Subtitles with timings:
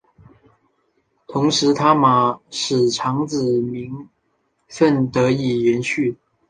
[1.27, 4.09] 同时他玛使长子名
[4.67, 6.17] 份得以延续。